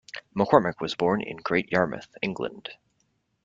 McCormick 0.35 0.81
was 0.81 0.95
born 0.95 1.21
in 1.21 1.37
Great 1.37 1.71
Yarmouth, 1.71 2.15
England. 2.23 2.71